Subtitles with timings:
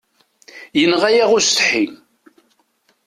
[0.83, 1.85] Inɣa-yaɣ usetḥi.